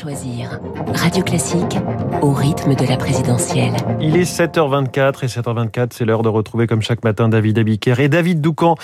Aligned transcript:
choisir. 0.00 0.58
Radio 0.94 1.22
Classique 1.22 1.76
au 2.22 2.32
rythme 2.32 2.74
de 2.74 2.86
la 2.86 2.96
présidentielle. 2.96 3.74
Il 4.00 4.16
est 4.16 4.22
7h24 4.22 5.24
et 5.24 5.26
7h24, 5.26 5.88
c'est 5.90 6.06
l'heure 6.06 6.22
de 6.22 6.30
retrouver 6.30 6.66
comme 6.66 6.80
chaque 6.80 7.04
matin 7.04 7.28
David 7.28 7.58
Abiker 7.58 8.00
et 8.00 8.08
David 8.08 8.40
Doucan. 8.40 8.76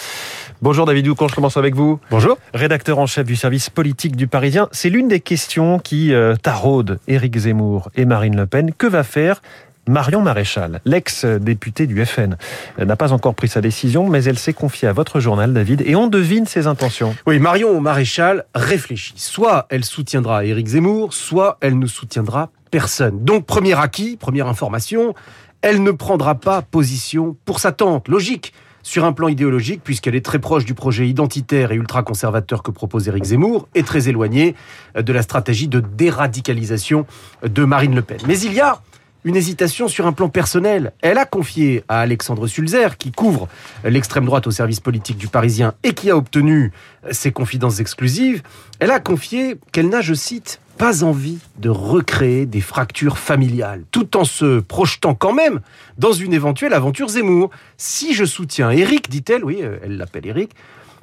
Bonjour 0.60 0.84
David 0.84 1.06
Doucan, 1.06 1.28
je 1.28 1.34
commence 1.34 1.56
avec 1.56 1.74
vous. 1.74 2.00
Bonjour. 2.10 2.36
Rédacteur 2.52 2.98
en 2.98 3.06
chef 3.06 3.24
du 3.24 3.34
service 3.34 3.70
politique 3.70 4.14
du 4.14 4.26
Parisien. 4.26 4.68
C'est 4.72 4.90
l'une 4.90 5.08
des 5.08 5.20
questions 5.20 5.78
qui 5.78 6.12
euh, 6.12 6.36
taraude 6.36 6.98
Éric 7.08 7.38
Zemmour 7.38 7.88
et 7.94 8.04
Marine 8.04 8.36
Le 8.36 8.46
Pen. 8.46 8.72
Que 8.76 8.86
va 8.86 9.02
faire 9.02 9.40
Marion 9.88 10.20
Maréchal, 10.20 10.80
l'ex-députée 10.84 11.86
du 11.86 12.04
FN, 12.04 12.36
n'a 12.78 12.96
pas 12.96 13.12
encore 13.12 13.34
pris 13.34 13.46
sa 13.46 13.60
décision, 13.60 14.08
mais 14.08 14.24
elle 14.24 14.38
s'est 14.38 14.52
confiée 14.52 14.88
à 14.88 14.92
votre 14.92 15.20
journal, 15.20 15.52
David, 15.52 15.82
et 15.86 15.94
on 15.94 16.08
devine 16.08 16.44
ses 16.44 16.66
intentions. 16.66 17.14
Oui, 17.26 17.38
Marion 17.38 17.80
Maréchal 17.80 18.46
réfléchit. 18.54 19.14
Soit 19.16 19.66
elle 19.70 19.84
soutiendra 19.84 20.44
Éric 20.44 20.66
Zemmour, 20.66 21.14
soit 21.14 21.58
elle 21.60 21.78
ne 21.78 21.86
soutiendra 21.86 22.50
personne. 22.72 23.24
Donc, 23.24 23.46
premier 23.46 23.78
acquis, 23.78 24.16
première 24.16 24.48
information, 24.48 25.14
elle 25.62 25.82
ne 25.82 25.92
prendra 25.92 26.34
pas 26.34 26.62
position 26.62 27.36
pour 27.44 27.60
sa 27.60 27.70
tante. 27.70 28.08
Logique 28.08 28.52
sur 28.82 29.04
un 29.04 29.12
plan 29.12 29.28
idéologique, 29.28 29.82
puisqu'elle 29.82 30.14
est 30.14 30.24
très 30.24 30.38
proche 30.38 30.64
du 30.64 30.74
projet 30.74 31.08
identitaire 31.08 31.72
et 31.72 31.76
ultra-conservateur 31.76 32.62
que 32.62 32.70
propose 32.70 33.08
Éric 33.08 33.24
Zemmour, 33.24 33.68
et 33.74 33.82
très 33.82 34.08
éloignée 34.08 34.54
de 34.96 35.12
la 35.12 35.22
stratégie 35.22 35.68
de 35.68 35.80
déradicalisation 35.80 37.06
de 37.44 37.64
Marine 37.64 37.94
Le 37.94 38.02
Pen. 38.02 38.18
Mais 38.26 38.38
il 38.38 38.52
y 38.52 38.60
a 38.60 38.80
une 39.26 39.34
hésitation 39.34 39.88
sur 39.88 40.06
un 40.06 40.12
plan 40.12 40.28
personnel. 40.28 40.92
Elle 41.02 41.18
a 41.18 41.24
confié 41.24 41.82
à 41.88 41.98
Alexandre 41.98 42.46
Sulzer, 42.46 42.96
qui 42.96 43.10
couvre 43.10 43.48
l'extrême 43.84 44.24
droite 44.24 44.46
au 44.46 44.52
service 44.52 44.78
politique 44.78 45.18
du 45.18 45.26
Parisien 45.26 45.74
et 45.82 45.94
qui 45.94 46.10
a 46.10 46.16
obtenu 46.16 46.70
ses 47.10 47.32
confidences 47.32 47.80
exclusives, 47.80 48.42
elle 48.78 48.92
a 48.92 49.00
confié 49.00 49.56
qu'elle 49.72 49.88
n'a, 49.88 50.00
je 50.00 50.14
cite, 50.14 50.60
pas 50.78 51.02
envie 51.02 51.38
de 51.58 51.68
recréer 51.68 52.46
des 52.46 52.60
fractures 52.60 53.18
familiales, 53.18 53.82
tout 53.90 54.16
en 54.16 54.24
se 54.24 54.60
projetant 54.60 55.16
quand 55.16 55.32
même 55.32 55.60
dans 55.98 56.12
une 56.12 56.32
éventuelle 56.32 56.72
aventure 56.72 57.08
Zemmour. 57.08 57.50
Si 57.76 58.14
je 58.14 58.24
soutiens 58.24 58.70
Eric, 58.70 59.10
dit-elle, 59.10 59.44
oui, 59.44 59.58
euh, 59.60 59.78
elle 59.82 59.96
l'appelle 59.96 60.26
Eric, 60.26 60.52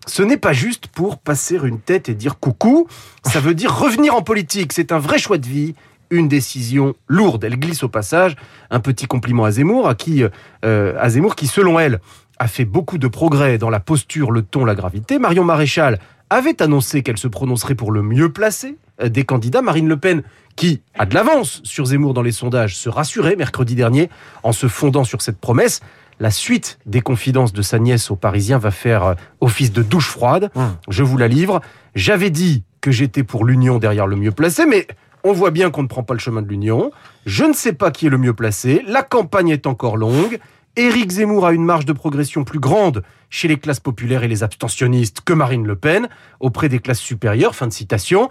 ce 0.06 0.24
n'est 0.24 0.38
pas 0.38 0.54
juste 0.54 0.88
pour 0.88 1.18
passer 1.18 1.60
une 1.62 1.80
tête 1.80 2.08
et 2.08 2.14
dire 2.14 2.40
coucou, 2.40 2.88
ça 3.26 3.42
veut 3.42 3.54
dire 3.54 3.78
revenir 3.78 4.16
en 4.16 4.22
politique, 4.22 4.72
c'est 4.72 4.94
un 4.94 5.00
vrai 5.00 5.18
choix 5.18 5.38
de 5.38 5.48
vie 5.48 5.76
une 6.16 6.28
décision 6.28 6.96
lourde. 7.08 7.44
Elle 7.44 7.58
glisse 7.58 7.84
au 7.84 7.90
passage 7.90 8.36
un 8.70 8.80
petit 8.80 9.06
compliment 9.06 9.46
à 9.46 9.52
Zemmour, 9.52 9.88
à 9.88 9.96
qui, 9.96 10.24
euh, 10.66 10.94
à 11.00 11.10
Zemmour 11.10 11.36
qui, 11.36 11.48
selon 11.48 11.80
elle, 11.80 12.00
a 12.40 12.48
fait 12.48 12.66
beaucoup 12.66 12.98
de 12.98 13.08
progrès 13.08 13.58
dans 13.58 13.70
la 13.70 13.80
posture, 13.80 14.32
le 14.32 14.42
ton, 14.42 14.66
la 14.66 14.76
gravité. 14.76 15.20
Marion 15.20 15.44
Maréchal 15.44 16.00
avait 16.30 16.62
annoncé 16.62 17.04
qu'elle 17.04 17.18
se 17.18 17.28
prononcerait 17.28 17.76
pour 17.76 17.92
le 17.92 18.02
mieux 18.02 18.32
placé 18.32 18.78
euh, 19.02 19.10
des 19.10 19.24
candidats. 19.24 19.62
Marine 19.62 19.88
Le 19.88 19.98
Pen, 19.98 20.24
qui 20.56 20.82
a 20.96 21.06
de 21.06 21.14
l'avance 21.14 21.62
sur 21.64 21.86
Zemmour 21.86 22.14
dans 22.14 22.22
les 22.22 22.32
sondages, 22.32 22.76
se 22.76 22.90
rassurait 22.90 23.36
mercredi 23.36 23.76
dernier 23.76 24.10
en 24.44 24.52
se 24.52 24.68
fondant 24.68 25.04
sur 25.04 25.22
cette 25.22 25.40
promesse. 25.40 25.82
La 26.20 26.32
suite 26.32 26.80
des 26.86 27.02
confidences 27.02 27.54
de 27.54 27.62
sa 27.62 27.80
nièce 27.80 28.12
aux 28.12 28.16
Parisiens 28.16 28.58
va 28.58 28.72
faire 28.72 29.04
euh, 29.04 29.14
office 29.42 29.72
de 29.72 29.84
douche 29.84 30.10
froide. 30.10 30.52
Mmh. 30.56 30.62
Je 30.90 31.04
vous 31.04 31.18
la 31.18 31.28
livre. 31.28 31.62
J'avais 31.96 32.30
dit 32.30 32.64
que 32.82 32.92
j'étais 32.92 33.24
pour 33.24 33.46
l'union 33.46 33.78
derrière 33.78 34.08
le 34.08 34.16
mieux 34.16 34.32
placé, 34.32 34.66
mais 34.66 34.88
on 35.24 35.34
voit 35.34 35.52
bien 35.52 35.72
qu'on 35.72 35.84
ne 35.84 35.88
prend 35.88 36.04
pas 36.04 36.14
le 36.14 36.20
chemin 36.20 36.42
de 36.42 36.48
l'union. 36.48 36.92
Je 37.26 37.46
ne 37.46 37.54
sais 37.54 37.74
pas 37.74 37.92
qui 37.92 38.08
est 38.08 38.10
le 38.10 38.18
mieux 38.18 38.34
placé. 38.34 38.84
La 38.88 39.04
campagne 39.04 39.50
est 39.50 39.68
encore 39.68 39.98
longue. 39.98 40.40
Éric 40.76 41.12
Zemmour 41.12 41.46
a 41.46 41.54
une 41.54 41.64
marge 41.64 41.86
de 41.86 41.94
progression 41.94 42.44
plus 42.44 42.60
grande 42.60 43.04
chez 43.30 43.48
les 43.48 43.58
classes 43.58 43.80
populaires 43.80 44.24
et 44.24 44.28
les 44.28 44.44
abstentionnistes 44.44 45.22
que 45.22 45.34
Marine 45.34 45.66
Le 45.66 45.76
Pen 45.76 46.10
auprès 46.40 46.68
des 46.68 46.80
classes 46.80 47.00
supérieures. 47.00 47.56
Fin 47.56 47.68
de 47.68 47.74
citation. 47.74 48.30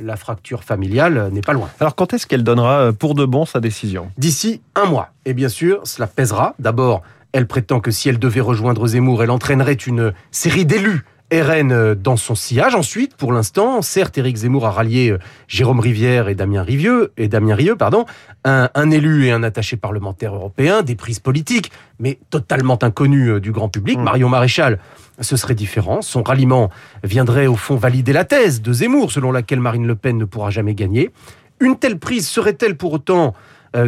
La 0.00 0.16
fracture 0.16 0.64
familiale 0.64 1.28
n'est 1.32 1.42
pas 1.42 1.52
loin. 1.52 1.68
Alors 1.78 1.94
quand 1.94 2.14
est-ce 2.14 2.26
qu'elle 2.26 2.44
donnera 2.44 2.80
euh, 2.80 2.92
pour 2.92 3.14
de 3.14 3.26
bon 3.26 3.44
sa 3.44 3.60
décision? 3.60 4.10
D'ici 4.16 4.62
un 4.74 4.86
mois. 4.86 5.10
Et 5.26 5.34
bien 5.34 5.50
sûr, 5.50 5.82
cela 5.84 6.06
pèsera. 6.06 6.54
D'abord, 6.58 7.02
elle 7.32 7.46
prétend 7.46 7.80
que 7.80 7.90
si 7.90 8.08
elle 8.08 8.18
devait 8.18 8.40
rejoindre 8.40 8.86
Zemmour, 8.86 9.22
elle 9.22 9.30
entraînerait 9.30 9.74
une 9.74 10.14
série 10.30 10.64
d'élus 10.64 11.04
RN 11.32 11.72
euh, 11.72 11.94
dans 11.94 12.16
son 12.16 12.34
sillage. 12.34 12.74
Ensuite, 12.74 13.16
pour 13.16 13.32
l'instant, 13.32 13.80
certes, 13.80 14.18
Éric 14.18 14.36
Zemmour 14.36 14.66
a 14.66 14.70
rallié 14.70 15.10
euh, 15.10 15.18
Jérôme 15.48 15.80
Rivière 15.80 16.28
et 16.28 16.34
Damien 16.34 16.62
Rivieux, 16.62 17.12
et 17.16 17.28
Damien 17.28 17.54
Rieu, 17.54 17.74
pardon, 17.74 18.04
un, 18.44 18.90
élu 18.90 19.26
et 19.26 19.32
un 19.32 19.42
attaché 19.42 19.76
parlementaire 19.76 20.34
européen, 20.34 20.82
des 20.82 20.94
prises 20.94 21.20
politiques, 21.20 21.72
mais 21.98 22.18
totalement 22.30 22.78
inconnus 22.82 23.30
euh, 23.30 23.40
du 23.40 23.52
grand 23.52 23.68
public. 23.68 23.98
Mmh. 23.98 24.02
Marion 24.02 24.28
Maréchal, 24.28 24.78
ce 25.20 25.36
serait 25.36 25.54
différent. 25.54 26.02
Son 26.02 26.22
ralliement 26.22 26.70
viendrait 27.02 27.46
au 27.46 27.56
fond 27.56 27.76
valider 27.76 28.12
la 28.12 28.24
thèse 28.24 28.60
de 28.60 28.72
Zemmour, 28.72 29.10
selon 29.10 29.32
laquelle 29.32 29.60
Marine 29.60 29.86
Le 29.86 29.94
Pen 29.94 30.18
ne 30.18 30.24
pourra 30.24 30.50
jamais 30.50 30.74
gagner. 30.74 31.10
Une 31.60 31.78
telle 31.78 31.98
prise 31.98 32.28
serait-elle 32.28 32.76
pour 32.76 32.92
autant 32.92 33.34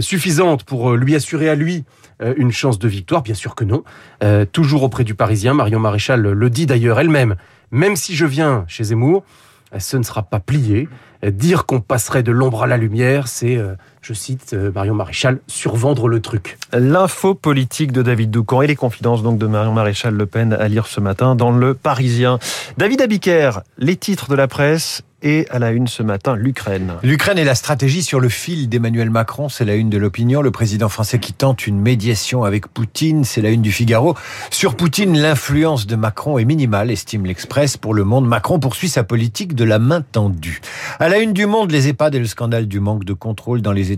suffisante 0.01 0.65
pour 0.65 0.95
lui 0.95 1.15
assurer 1.15 1.49
à 1.49 1.55
lui 1.55 1.85
euh, 2.23 2.35
une 2.37 2.53
chance 2.53 2.79
de 2.79 2.89
victoire 2.89 3.23
Bien 3.23 3.35
sûr 3.35 3.55
que 3.55 3.65
non. 3.65 3.83
Euh, 4.23 4.45
toujours 4.45 4.83
auprès 4.83 5.05
du 5.05 5.15
Parisien, 5.15 5.55
Marion 5.55 5.81
Maréchal 5.81 6.21
le 6.21 6.51
dit 6.51 6.67
d'ailleurs 6.67 7.01
elle-même. 7.01 7.37
Même 7.71 7.97
si 7.97 8.15
je 8.15 8.27
viens 8.27 8.65
chez 8.69 8.85
Zemmour, 8.85 9.25
euh, 9.75 9.79
ce 9.79 9.97
ne 9.97 10.03
sera 10.03 10.23
pas 10.23 10.41
plié. 10.41 10.89
Dire 11.27 11.65
qu'on 11.65 11.81
passerait 11.81 12.23
de 12.23 12.33
l'ombre 12.33 12.65
à 12.65 12.67
la 12.67 12.77
lumière, 12.77 13.29
c'est, 13.29 13.59
je 14.05 14.13
cite 14.13 14.55
Marion 14.75 14.95
Maréchal, 14.95 15.41
survendre 15.47 16.09
le 16.09 16.21
truc. 16.21 16.59
L'info 16.75 17.35
politique 17.35 17.91
de 17.91 18.03
David 18.03 18.31
Doucan 18.31 18.61
et 18.61 18.67
les 18.67 18.77
confidences 18.77 19.23
donc 19.23 19.39
de 19.39 19.47
Marion 19.47 19.73
Maréchal 19.73 20.13
Le 20.15 20.27
Pen 20.27 20.53
à 20.53 20.69
lire 20.69 20.87
ce 20.87 21.01
matin 21.01 21.35
dans 21.35 21.51
le 21.51 21.73
Parisien. 21.73 22.39
David 22.77 23.01
Abiker, 23.01 23.61
les 23.79 23.97
titres 23.97 24.29
de 24.29 24.35
la 24.35 24.47
presse 24.47 25.03
et 25.25 25.47
à 25.51 25.59
la 25.59 25.73
une 25.73 25.89
ce 25.89 26.03
matin, 26.03 26.37
l'Ukraine. 26.37 26.93
L'Ukraine 27.03 27.39
et 27.39 27.45
la 27.45 27.55
stratégie 27.55 28.03
sur 28.03 28.21
le 28.21 28.29
fil 28.29 28.69
d'Emmanuel 28.69 29.09
Macron, 29.09 29.49
c'est 29.49 29.65
la 29.65 29.75
une 29.75 29.89
de 29.89 29.97
l'opinion. 29.97 30.43
Le 30.43 30.51
président 30.51 30.91
français 30.91 31.19
qui 31.19 31.33
tente 31.33 31.67
une 31.67 31.81
médiation 31.81 32.45
avec 32.45 32.69
Poutine, 32.69 33.25
c'est 33.25 33.41
la 33.41 33.49
une 33.49 33.63
du 33.63 33.73
Figaro. 33.73 34.15
Sur 34.51 34.77
Poutine, 34.77 35.19
l'influence 35.19 35.87
de 35.87 35.97
Macron 35.97 36.37
est 36.37 36.45
minimale, 36.45 36.91
estime 36.91 37.25
l'Express. 37.25 37.79
Pour 37.79 37.95
le 37.95 38.05
monde, 38.05 38.29
Macron 38.29 38.61
poursuit 38.61 38.91
sa 38.91 39.03
politique 39.03 39.55
de 39.55 39.65
la 39.65 39.79
main 39.79 40.03
tendue. 40.03 40.61
À 41.01 41.09
la 41.09 41.19
une 41.19 41.33
du 41.33 41.47
monde, 41.47 41.71
les 41.71 41.89
EHPAD 41.89 42.15
et 42.15 42.19
le 42.19 42.27
scandale 42.27 42.69
du 42.69 42.81
manque 42.81 43.05
de 43.05 43.15
contrôle 43.15 43.63
dans 43.63 43.73
les 43.73 43.93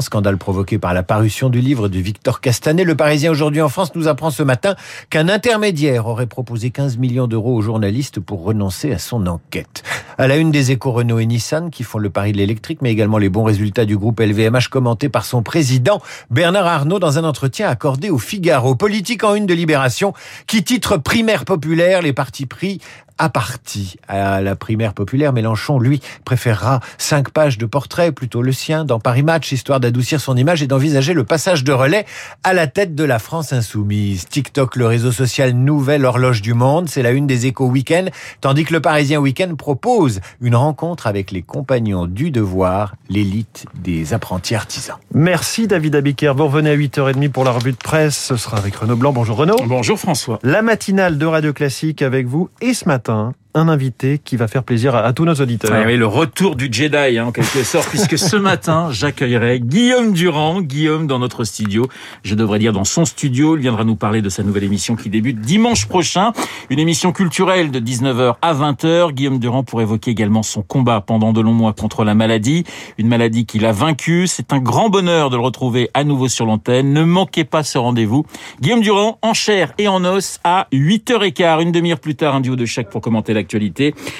scandale 0.00 0.38
provoqué 0.38 0.78
par 0.78 0.94
la 0.94 1.02
parution 1.02 1.48
du 1.48 1.60
livre 1.60 1.88
de 1.88 1.98
Victor 1.98 2.40
Castanet. 2.40 2.84
Le 2.84 2.94
Parisien 2.94 3.30
aujourd'hui 3.30 3.62
en 3.62 3.68
France 3.68 3.94
nous 3.94 4.08
apprend 4.08 4.30
ce 4.30 4.42
matin 4.42 4.74
qu'un 5.10 5.28
intermédiaire 5.28 6.06
aurait 6.06 6.26
proposé 6.26 6.70
15 6.70 6.98
millions 6.98 7.26
d'euros 7.26 7.54
aux 7.54 7.62
journalistes 7.62 8.20
pour 8.20 8.42
renoncer 8.42 8.92
à 8.92 8.98
son 8.98 9.26
enquête. 9.26 9.82
À 10.18 10.26
la 10.26 10.36
une 10.36 10.50
des 10.50 10.72
échos 10.72 10.92
Renault 10.92 11.18
et 11.18 11.26
Nissan 11.26 11.70
qui 11.70 11.82
font 11.82 11.98
le 11.98 12.10
pari 12.10 12.32
de 12.32 12.38
l'électrique, 12.38 12.80
mais 12.82 12.90
également 12.90 13.18
les 13.18 13.28
bons 13.28 13.44
résultats 13.44 13.84
du 13.84 13.96
groupe 13.96 14.20
LVMH 14.20 14.68
commentés 14.70 15.08
par 15.08 15.24
son 15.24 15.42
président 15.42 16.00
Bernard 16.30 16.66
Arnault 16.66 16.98
dans 16.98 17.18
un 17.18 17.24
entretien 17.24 17.68
accordé 17.68 18.10
au 18.10 18.18
Figaro. 18.18 18.74
Politique 18.74 19.24
en 19.24 19.34
une 19.34 19.46
de 19.46 19.54
Libération 19.54 20.12
qui 20.46 20.64
titre 20.64 20.96
primaire 20.96 21.44
populaire, 21.44 22.02
les 22.02 22.12
partis 22.12 22.46
pris 22.46 22.80
à 23.18 23.28
partie 23.28 23.96
à 24.08 24.40
la 24.40 24.56
primaire 24.56 24.94
populaire. 24.94 25.32
Mélenchon, 25.32 25.78
lui, 25.78 26.00
préférera 26.24 26.80
cinq 26.96 27.30
pages 27.30 27.58
de 27.58 27.66
portrait, 27.66 28.12
plutôt 28.12 28.42
le 28.42 28.52
sien, 28.52 28.84
dans 28.84 29.00
Paris 29.00 29.22
Match, 29.22 29.52
histoire 29.52 29.80
d'adoucir 29.80 30.20
son 30.20 30.36
image 30.36 30.62
et 30.62 30.66
d'envisager 30.66 31.12
le 31.12 31.24
passage 31.24 31.64
de 31.64 31.72
relais 31.72 32.06
à 32.44 32.54
la 32.54 32.66
tête 32.66 32.94
de 32.94 33.04
la 33.04 33.18
France 33.18 33.52
insoumise. 33.52 34.26
TikTok, 34.28 34.76
le 34.76 34.86
réseau 34.86 35.12
social 35.12 35.52
nouvelle 35.52 36.04
horloge 36.04 36.42
du 36.42 36.54
monde, 36.54 36.88
c'est 36.88 37.02
la 37.02 37.10
une 37.10 37.26
des 37.26 37.46
échos 37.46 37.66
week-end, 37.66 38.06
tandis 38.40 38.64
que 38.64 38.72
le 38.72 38.80
Parisien 38.80 39.18
Week-end 39.18 39.54
propose 39.56 40.20
une 40.40 40.54
rencontre 40.54 41.06
avec 41.06 41.30
les 41.30 41.42
compagnons 41.42 42.06
du 42.06 42.30
devoir, 42.30 42.94
l'élite 43.08 43.66
des 43.74 44.14
apprentis 44.14 44.54
artisans. 44.54 44.96
Merci 45.14 45.66
David 45.66 45.96
Abiker. 45.96 46.32
Vous 46.36 46.46
revenez 46.46 46.70
à 46.70 46.76
8h30 46.76 47.30
pour 47.30 47.44
la 47.44 47.50
revue 47.50 47.72
de 47.72 47.76
presse. 47.76 48.16
Ce 48.16 48.36
sera 48.36 48.58
avec 48.58 48.76
Renaud 48.76 48.96
Blanc. 48.96 49.12
Bonjour 49.12 49.36
Renaud. 49.36 49.56
Bonjour 49.66 49.98
François. 49.98 50.38
La 50.42 50.62
matinale 50.62 51.18
de 51.18 51.26
Radio 51.26 51.52
Classique 51.52 52.02
avec 52.02 52.26
vous 52.26 52.50
et 52.60 52.74
ce 52.74 52.86
matin 52.86 53.07
고맙다. 53.08 53.47
Un 53.58 53.68
invité 53.68 54.18
qui 54.22 54.36
va 54.36 54.48
faire 54.48 54.62
plaisir 54.62 54.94
à, 54.94 55.12
tous 55.12 55.24
nos 55.24 55.34
auditeurs. 55.34 55.70
Ah 55.74 55.82
oui, 55.86 55.96
le 55.96 56.06
retour 56.06 56.56
du 56.56 56.68
Jedi, 56.70 57.18
hein, 57.18 57.26
en 57.26 57.32
quelque 57.32 57.62
sorte, 57.64 57.88
puisque 57.90 58.16
ce 58.16 58.36
matin, 58.36 58.88
j'accueillerai 58.90 59.60
Guillaume 59.60 60.12
Durand, 60.12 60.60
Guillaume 60.60 61.06
dans 61.06 61.18
notre 61.18 61.44
studio, 61.44 61.88
je 62.22 62.34
devrais 62.34 62.58
dire 62.58 62.72
dans 62.72 62.84
son 62.84 63.04
studio, 63.04 63.56
il 63.56 63.62
viendra 63.62 63.84
nous 63.84 63.96
parler 63.96 64.22
de 64.22 64.28
sa 64.28 64.42
nouvelle 64.42 64.64
émission 64.64 64.96
qui 64.96 65.10
débute 65.10 65.40
dimanche 65.40 65.86
prochain, 65.86 66.32
une 66.70 66.78
émission 66.78 67.12
culturelle 67.12 67.70
de 67.70 67.80
19h 67.80 68.36
à 68.40 68.54
20h. 68.54 69.12
Guillaume 69.12 69.38
Durand 69.38 69.64
pour 69.64 69.80
évoquer 69.80 70.10
également 70.10 70.42
son 70.42 70.62
combat 70.62 71.00
pendant 71.00 71.32
de 71.32 71.40
longs 71.40 71.52
mois 71.52 71.72
contre 71.72 72.04
la 72.04 72.14
maladie, 72.14 72.64
une 72.96 73.08
maladie 73.08 73.46
qu'il 73.46 73.66
a 73.66 73.72
vaincue. 73.72 74.26
C'est 74.26 74.52
un 74.52 74.58
grand 74.58 74.88
bonheur 74.88 75.30
de 75.30 75.36
le 75.36 75.42
retrouver 75.42 75.90
à 75.94 76.04
nouveau 76.04 76.28
sur 76.28 76.46
l'antenne. 76.46 76.92
Ne 76.92 77.02
manquez 77.02 77.44
pas 77.44 77.62
ce 77.62 77.78
rendez-vous. 77.78 78.24
Guillaume 78.60 78.80
Durand 78.80 79.18
en 79.22 79.34
chair 79.34 79.72
et 79.78 79.88
en 79.88 80.04
os 80.04 80.38
à 80.44 80.68
8h15, 80.72 81.62
une 81.62 81.72
demi-heure 81.72 82.00
plus 82.00 82.14
tard, 82.14 82.34
un 82.34 82.40
duo 82.40 82.56
de 82.56 82.66
chaque 82.66 82.90
pour 82.90 83.00
commenter 83.00 83.34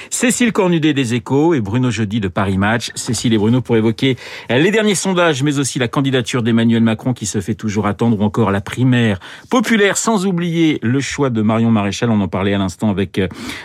Cécile 0.09 0.51
Cornudet 0.51 0.93
des 0.93 1.13
Échos 1.13 1.53
et 1.53 1.61
Bruno 1.61 1.91
Jeudi 1.91 2.19
de 2.19 2.27
Paris 2.27 2.57
Match. 2.57 2.91
Cécile 2.95 3.33
et 3.33 3.37
Bruno 3.37 3.61
pour 3.61 3.77
évoquer 3.77 4.17
les 4.49 4.71
derniers 4.71 4.95
sondages, 4.95 5.43
mais 5.43 5.59
aussi 5.59 5.79
la 5.79 5.87
candidature 5.87 6.43
d'Emmanuel 6.43 6.83
Macron 6.83 7.13
qui 7.13 7.25
se 7.25 7.41
fait 7.41 7.55
toujours 7.55 7.87
attendre 7.87 8.19
ou 8.19 8.23
encore 8.23 8.51
la 8.51 8.61
primaire 8.61 9.19
populaire, 9.49 9.97
sans 9.97 10.25
oublier 10.25 10.79
le 10.81 10.99
choix 10.99 11.29
de 11.29 11.41
Marion 11.41 11.71
Maréchal. 11.71 12.09
On 12.09 12.21
en 12.21 12.27
parlait 12.27 12.53
à 12.53 12.57
l'instant 12.57 12.89
avec, 12.89 13.21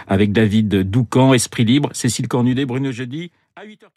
avec 0.07 0.33
David 0.33 0.91
Doucan, 0.91 1.35
Esprit 1.35 1.65
Libre. 1.65 1.91
Cécile 1.93 2.29
Cornudet, 2.29 2.65
Bruno 2.65 2.93
Jeudi 2.93 3.31
à 3.57 3.65
8h40. 3.65 3.95